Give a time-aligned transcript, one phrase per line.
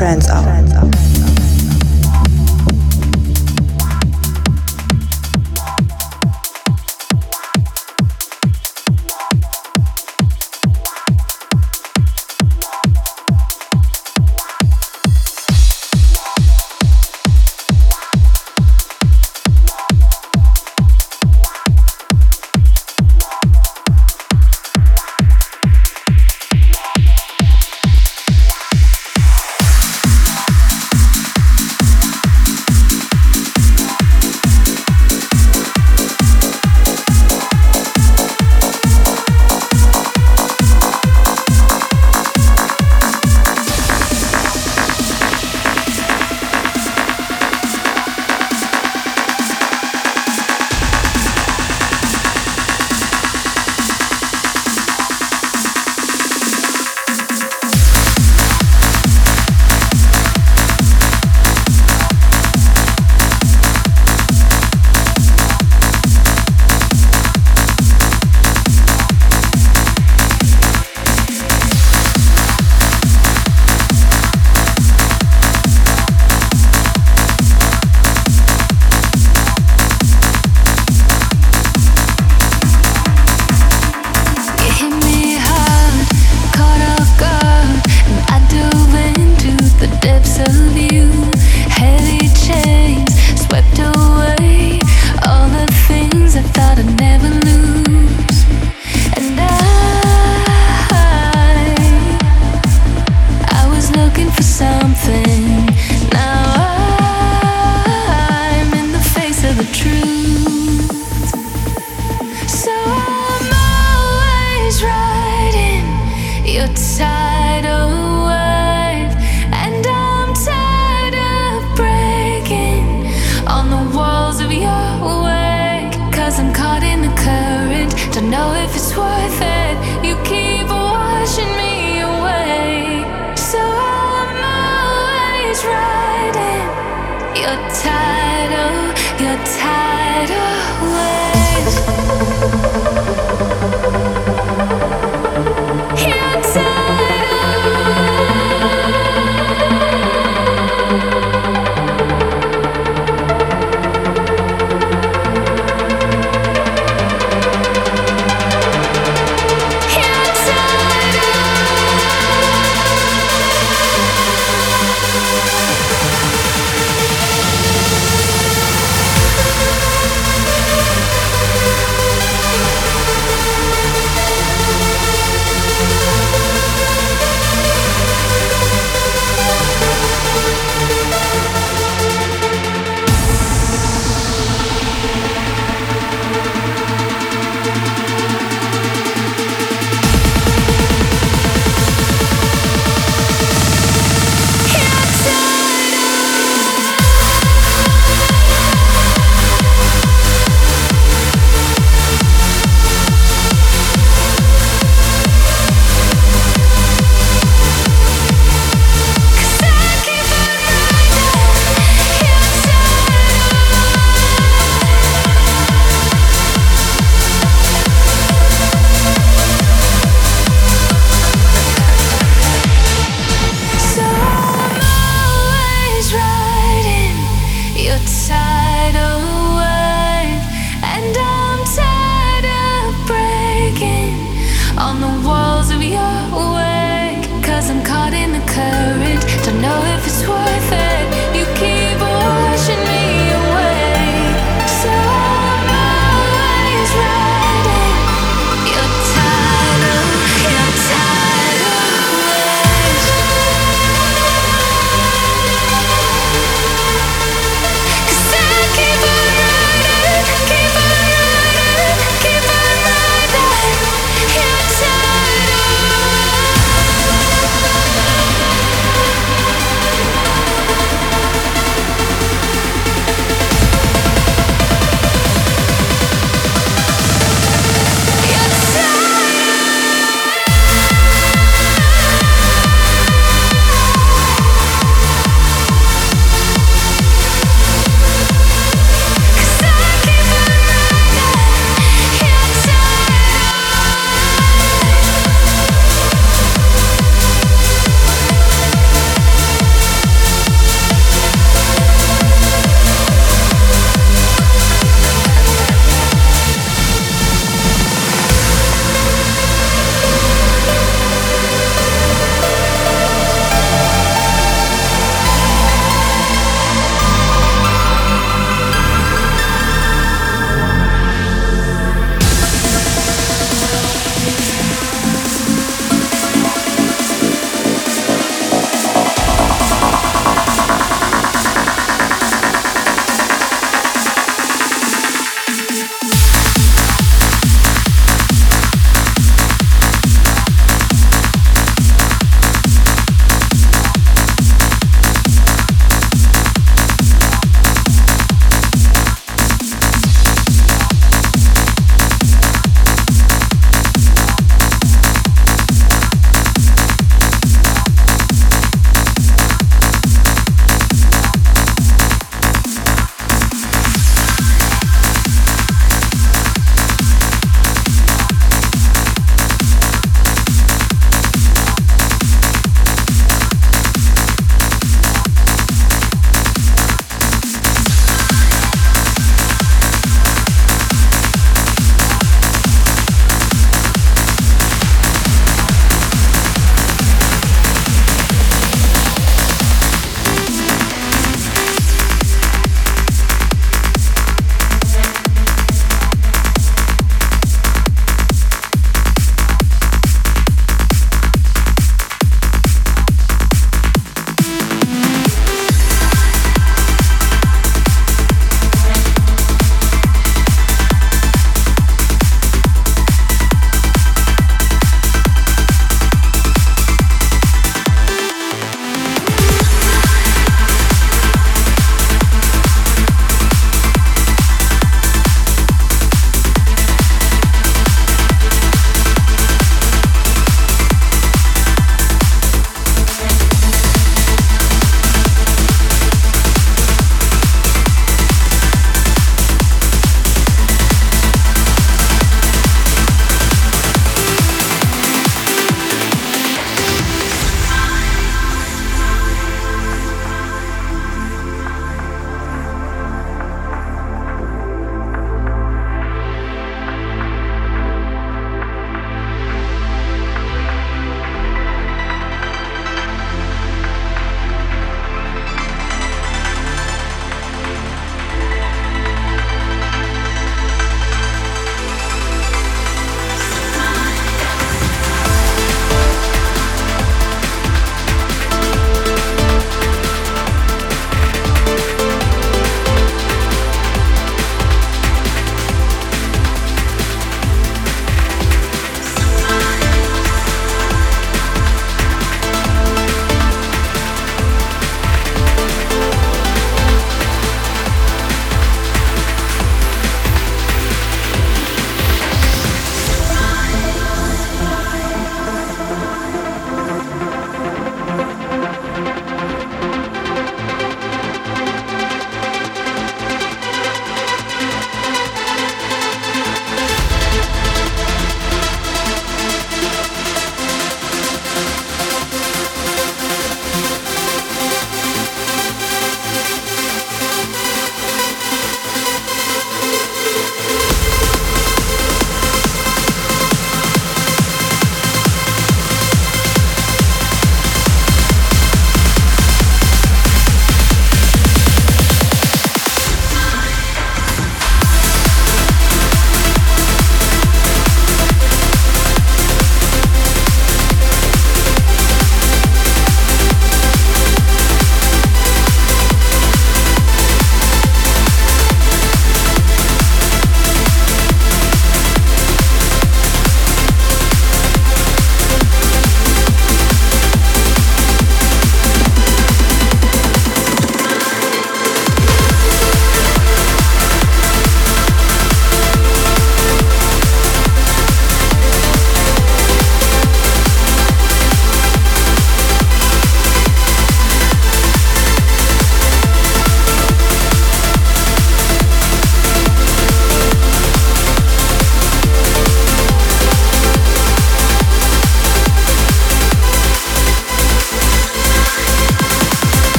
[0.00, 0.59] uplifting trance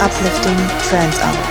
[0.00, 0.56] uplifting
[0.88, 1.49] trance hour.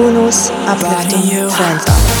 [0.00, 2.19] Kunos Uplifting you.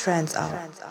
[0.00, 0.89] Trance Hour.